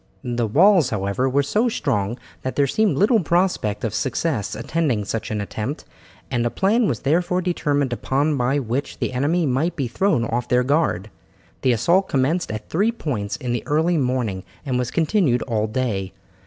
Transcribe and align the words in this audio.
The 0.23 0.47
walls, 0.47 0.89
however, 0.89 1.29
were 1.29 1.43
so 1.43 1.69
strong 1.69 2.17
that 2.41 2.55
there 2.55 2.65
seemed 2.65 2.97
little 2.97 3.19
prospect 3.21 3.83
of 3.83 3.93
success 3.93 4.55
attending 4.55 5.05
such 5.05 5.29
an 5.29 5.39
attempt, 5.39 5.85
and 6.31 6.43
a 6.43 6.49
plan 6.49 6.87
was 6.87 7.01
therefore 7.01 7.39
determined 7.39 7.93
upon 7.93 8.35
by 8.35 8.57
which 8.57 8.97
the 8.97 9.13
enemy 9.13 9.45
might 9.45 9.75
be 9.75 9.87
thrown 9.87 10.25
off 10.25 10.47
their 10.49 10.63
guard. 10.63 11.11
The 11.61 11.73
assault 11.73 12.09
commenced 12.09 12.49
at 12.51 12.67
three 12.67 12.91
points 12.91 13.35
in 13.35 13.53
the 13.53 13.61
early 13.67 13.97
morning 13.97 14.41
and 14.65 14.79
was 14.79 14.89
continued 14.89 15.43
all 15.43 15.67
day. 15.67 16.13